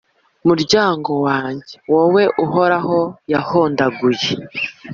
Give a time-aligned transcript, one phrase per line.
[0.47, 2.99] Muryango wanjye, wowe Uhoraho
[3.31, 4.29] yahondaguye,